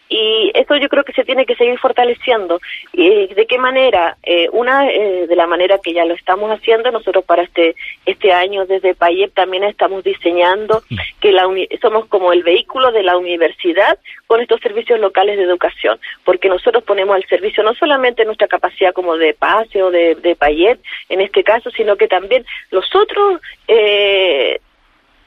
y 0.10 0.52
eso 0.56 0.76
yo 0.78 0.90
creo 0.90 1.04
que 1.04 1.14
se 1.14 1.24
tiene 1.24 1.46
que 1.46 1.56
seguir 1.56 1.78
fortaleciendo. 1.78 2.60
¿Y 2.94 3.28
de 3.28 3.46
qué 3.46 3.60
manera? 3.60 4.18
Eh, 4.24 4.50
una, 4.52 4.90
eh, 4.90 5.28
de 5.28 5.36
la 5.36 5.46
manera 5.46 5.78
que 5.78 5.94
ya 5.94 6.04
lo 6.04 6.16
estamos 6.16 6.52
haciendo, 6.52 6.90
nosotros 6.92 7.24
para 7.24 7.44
este 7.44 7.76
este 8.06 8.34
año 8.34 8.66
desde 8.66 8.96
Payep 8.96 9.34
también 9.36 9.64
estamos 9.64 10.04
diseñando 10.04 10.82
mm. 10.90 10.96
que 11.22 11.32
la 11.32 11.48
somos 11.80 12.08
como 12.08 12.34
el 12.34 12.42
vehículo 12.42 12.92
de 12.92 13.04
la 13.04 13.18
universidad 13.18 14.00
con 14.26 14.42
estos 14.42 14.60
servicios 14.62 15.00
locales 15.00 15.38
de 15.38 15.44
educación, 15.44 16.00
porque 16.24 16.50
nosotros 16.50 16.84
ponemos 16.84 17.16
al 17.16 17.26
servicio 17.26 17.64
no 17.64 17.76
solamente 17.76 18.26
nuestra 18.26 18.48
capacidad 18.48 18.94
como 18.94 19.16
de 19.16 19.36
PASE 19.36 19.84
o 19.84 19.92
de, 19.92 20.16
de 20.16 20.36
Payet 20.36 20.80
en 21.10 21.22
este 21.22 21.44
caso, 21.44 21.70
sino 21.70 21.96
que 21.98 22.08
también 22.08 22.46
los 22.72 22.86
otros... 22.96 23.42
Eh, 23.68 24.60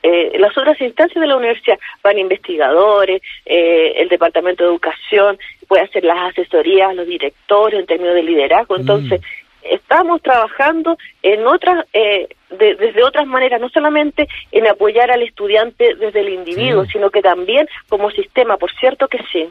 eh, 0.03 0.37
las 0.39 0.57
otras 0.59 0.81
instancias 0.81 1.21
de 1.21 1.27
la 1.27 1.37
universidad 1.37 1.79
van 2.03 2.19
investigadores, 2.19 3.23
eh, 3.47 3.95
el 3.97 4.09
departamento 4.09 4.65
de 4.65 4.71
educación, 4.71 5.39
puede 5.69 5.85
hacer 5.85 6.05
las 6.05 6.33
asesorías, 6.33 6.95
los 6.95 7.07
directores 7.07 7.81
en 7.81 7.87
términos 7.87 8.15
de 8.15 8.23
liderazgo. 8.23 8.77
Entonces, 8.77 9.21
mm. 9.21 9.75
estamos 9.75 10.21
trabajando 10.23 10.99
en 11.23 11.47
otras, 11.47 11.87
eh, 11.93 12.29
desde 12.51 13.05
otras 13.05 13.27
maneras, 13.27 13.61
no 13.61 13.69
solamente 13.69 14.29
en 14.51 14.67
apoyar 14.67 15.11
al 15.11 15.23
estudiante 15.23 15.95
desde 15.95 16.21
el 16.21 16.31
individuo, 16.31 16.85
sino 16.87 17.11
que 17.11 17.23
también 17.23 17.69
como 17.89 18.11
sistema, 18.11 18.57
por 18.57 18.73
cierto 18.73 19.07
que 19.09 19.19
sí. 19.33 19.49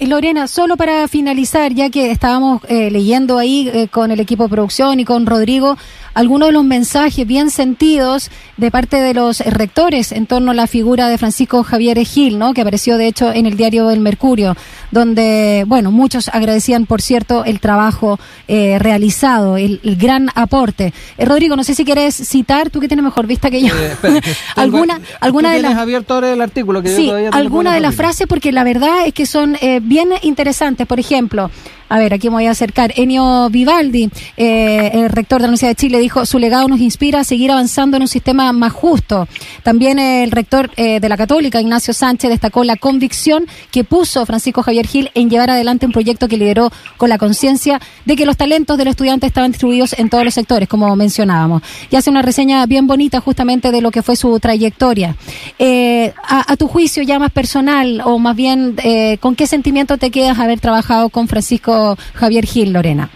Y 0.00 0.06
Lorena, 0.06 0.46
solo 0.46 0.76
para 0.76 1.08
finalizar, 1.08 1.72
ya 1.72 1.90
que 1.90 2.12
estábamos 2.12 2.62
eh, 2.68 2.88
leyendo 2.88 3.36
ahí 3.36 3.68
eh, 3.74 3.88
con 3.88 4.12
el 4.12 4.20
equipo 4.20 4.44
de 4.44 4.48
producción 4.50 5.00
y 5.00 5.04
con 5.04 5.26
Rodrigo, 5.26 5.76
algunos 6.18 6.48
de 6.48 6.52
los 6.52 6.64
mensajes 6.64 7.24
bien 7.24 7.48
sentidos 7.48 8.28
de 8.56 8.72
parte 8.72 8.96
de 8.96 9.14
los 9.14 9.38
rectores 9.38 10.10
en 10.10 10.26
torno 10.26 10.50
a 10.50 10.54
la 10.54 10.66
figura 10.66 11.08
de 11.08 11.16
Francisco 11.16 11.62
Javier 11.62 11.96
Gil, 12.04 12.40
¿no? 12.40 12.54
que 12.54 12.62
apareció 12.62 12.98
de 12.98 13.06
hecho 13.06 13.32
en 13.32 13.46
el 13.46 13.56
diario 13.56 13.88
El 13.92 14.00
Mercurio, 14.00 14.56
donde, 14.90 15.62
bueno, 15.68 15.92
muchos 15.92 16.26
agradecían, 16.26 16.86
por 16.86 17.02
cierto, 17.02 17.44
el 17.44 17.60
trabajo 17.60 18.18
eh, 18.48 18.80
realizado, 18.80 19.56
el, 19.56 19.80
gran 19.96 20.30
aporte. 20.34 20.92
Rodrigo, 21.18 21.54
no 21.54 21.62
sé 21.62 21.76
si 21.76 21.84
quieres 21.84 22.16
citar, 22.16 22.70
tú 22.70 22.80
que 22.80 22.88
tienes 22.88 23.04
mejor 23.04 23.28
vista 23.28 23.48
que 23.48 23.62
yo, 23.62 23.72
alguna, 24.56 25.00
alguna 25.20 25.52
de 25.52 25.62
las... 25.62 25.76
abierto 25.76 26.18
el 26.18 26.40
artículo 26.40 26.82
que 26.82 26.96
sí, 26.96 27.12
alguna 27.30 27.72
de 27.72 27.78
las 27.78 27.94
frases, 27.94 28.26
porque 28.26 28.50
la 28.50 28.64
verdad 28.64 29.06
es 29.06 29.14
que 29.14 29.24
son 29.24 29.56
bien 29.82 30.08
interesantes. 30.22 30.84
Por 30.84 30.98
ejemplo, 30.98 31.48
a 31.88 31.98
ver, 31.98 32.12
aquí 32.12 32.28
me 32.28 32.36
voy 32.36 32.46
a 32.46 32.50
acercar. 32.50 32.92
Enio 32.96 33.48
Vivaldi, 33.50 34.10
eh, 34.36 34.90
el 34.92 35.08
rector 35.08 35.38
de 35.38 35.42
la 35.42 35.48
Universidad 35.48 35.70
de 35.70 35.74
Chile, 35.76 35.98
dijo, 35.98 36.26
su 36.26 36.38
legado 36.38 36.68
nos 36.68 36.80
inspira 36.80 37.20
a 37.20 37.24
seguir 37.24 37.50
avanzando 37.50 37.96
en 37.96 38.02
un 38.02 38.08
sistema 38.08 38.52
más 38.52 38.72
justo. 38.72 39.26
También 39.62 39.98
el 39.98 40.30
rector 40.30 40.70
eh, 40.76 41.00
de 41.00 41.08
la 41.08 41.16
Católica, 41.16 41.60
Ignacio 41.60 41.94
Sánchez, 41.94 42.30
destacó 42.30 42.64
la 42.64 42.76
convicción 42.76 43.46
que 43.70 43.84
puso 43.84 44.26
Francisco 44.26 44.62
Javier 44.62 44.86
Gil 44.86 45.10
en 45.14 45.30
llevar 45.30 45.50
adelante 45.50 45.86
un 45.86 45.92
proyecto 45.92 46.28
que 46.28 46.36
lideró 46.36 46.70
con 46.96 47.08
la 47.08 47.16
conciencia 47.16 47.80
de 48.04 48.16
que 48.16 48.26
los 48.26 48.36
talentos 48.36 48.76
de 48.76 48.84
los 48.84 48.92
estudiantes 48.92 49.28
estaban 49.28 49.52
distribuidos 49.52 49.94
en 49.98 50.10
todos 50.10 50.24
los 50.24 50.34
sectores, 50.34 50.68
como 50.68 50.94
mencionábamos. 50.94 51.62
Y 51.90 51.96
hace 51.96 52.10
una 52.10 52.22
reseña 52.22 52.66
bien 52.66 52.86
bonita 52.86 53.20
justamente 53.20 53.72
de 53.72 53.80
lo 53.80 53.90
que 53.90 54.02
fue 54.02 54.16
su 54.16 54.38
trayectoria. 54.40 55.16
Eh, 55.58 56.12
a, 56.22 56.56
tu 56.56 56.66
juicio 56.66 57.02
ya 57.02 57.18
más 57.18 57.30
personal, 57.30 58.02
o 58.04 58.18
más 58.18 58.34
bien, 58.34 58.76
¿con 59.20 59.36
qué 59.36 59.46
sentimiento 59.46 59.96
te 59.96 60.10
quedas 60.10 60.38
haber 60.38 60.58
trabajado 60.58 61.08
con 61.08 61.28
Francisco 61.28 61.77
Javier 62.14 62.44
Gil, 62.44 62.72
Lorena? 62.72 63.08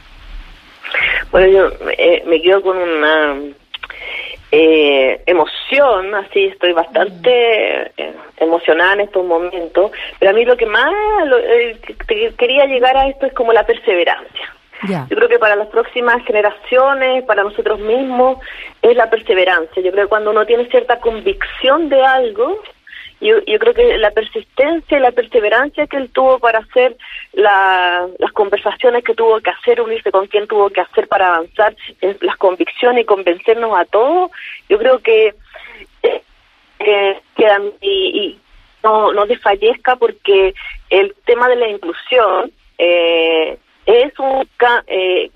Bueno, 1.30 1.46
yo 1.48 1.90
eh, 1.96 2.22
me 2.26 2.40
quedo 2.42 2.60
con 2.62 2.76
una 2.76 3.36
eh, 4.50 5.22
emoción, 5.24 6.14
así 6.14 6.44
estoy 6.44 6.72
bastante 6.72 7.90
eh, 7.96 8.14
emocionada 8.36 8.94
en 8.94 9.00
estos 9.00 9.24
momentos, 9.24 9.92
pero 10.18 10.30
a 10.30 10.34
mí 10.34 10.44
lo 10.44 10.56
que 10.56 10.66
más 10.66 10.92
quería 12.36 12.66
llegar 12.66 12.96
a 12.96 13.08
esto 13.08 13.26
es 13.26 13.32
como 13.32 13.52
la 13.52 13.64
perseverancia. 13.64 14.52
Yo 15.08 15.16
creo 15.16 15.28
que 15.28 15.38
para 15.38 15.54
las 15.54 15.68
próximas 15.68 16.24
generaciones, 16.26 17.22
para 17.24 17.44
nosotros 17.44 17.78
mismos, 17.78 18.38
es 18.82 18.96
la 18.96 19.08
perseverancia. 19.08 19.80
Yo 19.80 19.92
creo 19.92 20.04
que 20.04 20.08
cuando 20.08 20.32
uno 20.32 20.44
tiene 20.44 20.66
cierta 20.66 20.98
convicción 20.98 21.88
de 21.88 22.04
algo, 22.04 22.60
yo, 23.22 23.42
yo 23.46 23.58
creo 23.58 23.72
que 23.72 23.98
la 23.98 24.10
persistencia 24.10 24.98
y 24.98 25.00
la 25.00 25.12
perseverancia 25.12 25.86
que 25.86 25.96
él 25.96 26.10
tuvo 26.10 26.38
para 26.40 26.58
hacer 26.58 26.96
las 27.32 28.32
qué 28.32 29.04
que 29.04 29.14
tuvo 29.14 29.40
que 29.40 29.50
hacer, 29.50 29.80
unirse 29.80 30.10
con 30.10 30.26
quien 30.26 30.46
tuvo 30.48 30.70
que 30.70 30.80
hacer 30.80 31.06
para 31.06 31.28
avanzar, 31.28 31.76
en 32.00 32.16
las 32.20 32.36
convicciones 32.36 33.02
y 33.02 33.06
convencernos 33.06 33.78
a 33.78 33.84
todos, 33.84 34.30
yo 34.68 34.78
creo 34.78 34.98
que, 34.98 35.34
eh, 36.02 37.20
y, 37.80 38.38
no, 38.82 39.12
no 39.12 39.26
desfallezca 39.26 39.94
porque 39.94 40.54
el 40.90 41.14
tema 41.24 41.48
de 41.48 41.56
la 41.56 41.68
inclusión 41.68 42.50
eh, 42.78 43.56
es 43.86 44.18
un 44.18 44.48
eh, 44.88 45.30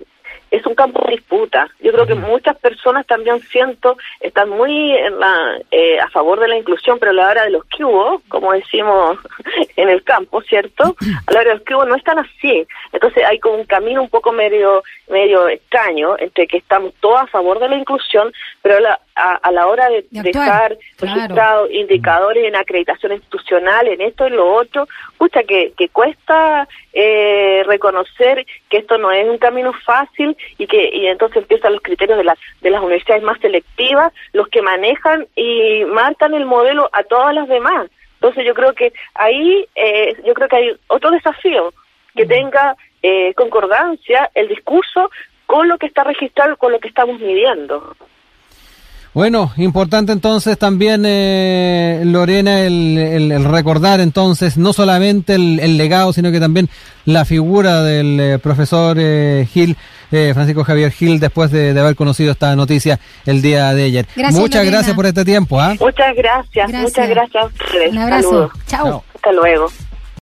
es 0.51 0.65
un 0.65 0.75
campo 0.75 1.01
de 1.05 1.15
disputa. 1.15 1.69
Yo 1.79 1.91
creo 1.91 2.05
que 2.05 2.15
muchas 2.15 2.57
personas 2.57 3.05
también 3.05 3.39
siento 3.41 3.97
están 4.19 4.49
muy 4.49 4.93
en 4.93 5.19
la, 5.19 5.59
eh, 5.71 5.99
a 5.99 6.09
favor 6.09 6.39
de 6.39 6.47
la 6.47 6.57
inclusión, 6.57 6.97
pero 6.99 7.11
a 7.11 7.15
la 7.15 7.29
hora 7.29 7.43
de 7.43 7.51
los 7.51 7.63
cubos, 7.65 8.21
como 8.29 8.53
decimos 8.53 9.17
en 9.75 9.89
el 9.89 10.03
campo, 10.03 10.41
¿cierto? 10.41 10.95
A 11.27 11.31
la 11.31 11.39
hora 11.39 11.49
de 11.49 11.55
los 11.57 11.65
cubos 11.65 11.87
no 11.87 11.95
están 11.95 12.19
así. 12.19 12.65
Entonces 12.91 13.23
hay 13.25 13.39
como 13.39 13.55
un 13.55 13.65
camino 13.65 14.01
un 14.01 14.09
poco 14.09 14.31
medio 14.31 14.83
medio 15.09 15.47
extraño 15.47 16.17
entre 16.17 16.47
que 16.47 16.57
estamos 16.57 16.93
todos 16.99 17.21
a 17.21 17.27
favor 17.27 17.59
de 17.59 17.69
la 17.69 17.77
inclusión, 17.77 18.31
pero 18.61 18.79
la, 18.79 18.99
a, 19.17 19.51
la 19.51 19.67
hora 19.67 19.89
de, 19.89 20.05
dejar 20.11 20.77
registrados 20.99 21.71
indicadores 21.71 22.45
en 22.45 22.55
acreditación 22.55 23.13
institucional, 23.13 23.87
en 23.87 24.01
esto 24.01 24.27
y 24.27 24.31
lo 24.31 24.53
otro, 24.53 24.87
escucha 25.11 25.43
que, 25.43 25.73
que 25.77 25.89
cuesta 25.89 26.67
eh, 26.93 27.63
reconocer 27.65 28.45
que 28.69 28.77
esto 28.77 28.97
no 28.97 29.11
es 29.11 29.27
un 29.27 29.37
camino 29.37 29.73
fácil 29.85 30.37
y 30.57 30.67
que 30.67 30.89
y 30.93 31.07
entonces 31.07 31.37
empiezan 31.37 31.73
los 31.73 31.81
criterios 31.81 32.17
de 32.17 32.23
las 32.23 32.37
de 32.61 32.69
las 32.69 32.81
universidades 32.81 33.23
más 33.23 33.39
selectivas, 33.39 34.13
los 34.33 34.47
que 34.49 34.61
manejan 34.61 35.27
y 35.35 35.83
marcan 35.85 36.33
el 36.33 36.45
modelo 36.45 36.89
a 36.93 37.03
todas 37.03 37.33
las 37.33 37.47
demás. 37.47 37.89
Entonces 38.15 38.45
yo 38.45 38.53
creo 38.53 38.73
que 38.73 38.93
ahí 39.13 39.65
eh, 39.75 40.15
yo 40.25 40.33
creo 40.33 40.47
que 40.47 40.55
hay 40.55 40.71
otro 40.87 41.11
desafío 41.11 41.73
que 42.15 42.25
tenga 42.25 42.75
eh, 43.03 43.33
concordancia 43.35 44.29
el 44.33 44.47
discurso 44.47 45.09
con 45.45 45.67
lo 45.67 45.77
que 45.77 45.87
está 45.87 46.03
registrado, 46.03 46.57
con 46.57 46.71
lo 46.71 46.79
que 46.79 46.89
estamos 46.89 47.19
midiendo. 47.19 47.95
Bueno, 49.17 49.51
importante 49.57 50.11
entonces 50.11 50.59
también, 50.59 51.01
eh, 51.03 52.03
Lorena, 52.05 52.59
el, 52.59 53.45
recordar 53.45 53.99
entonces 53.99 54.59
no 54.59 54.73
solamente 54.73 55.33
el, 55.33 55.75
legado, 55.75 56.13
sino 56.13 56.31
que 56.31 56.39
también 56.39 56.69
la 57.03 57.25
figura 57.25 57.81
del 57.81 58.19
eh, 58.19 58.37
profesor 58.37 58.95
eh, 58.99 59.47
Gil, 59.51 59.75
Francisco 60.11 60.63
Javier 60.63 60.91
Gil, 60.91 61.19
después 61.19 61.49
de, 61.49 61.71
haber 61.79 61.95
conocido 61.95 62.31
esta 62.31 62.55
noticia 62.55 62.99
el 63.25 63.41
día 63.41 63.73
de 63.73 63.85
ayer. 63.85 64.05
muchas 64.33 64.63
gracias 64.63 64.95
por 64.95 65.07
este 65.07 65.25
tiempo. 65.25 65.59
¿ah? 65.59 65.73
Muchas 65.79 66.15
gracias, 66.15 66.71
muchas 66.71 67.09
gracias 67.09 67.43
a 67.43 67.47
ustedes. 67.47 67.91
Un 67.93 67.97
abrazo. 67.97 68.51
Chao. 68.67 69.03
Hasta 69.15 69.31
luego. 69.31 69.67